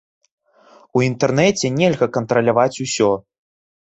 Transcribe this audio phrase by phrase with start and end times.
[0.99, 3.11] У інтэрнэце нельга кантраляваць усё.